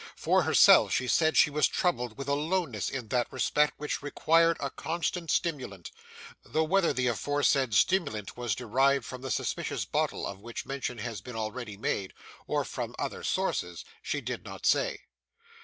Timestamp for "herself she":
0.41-1.07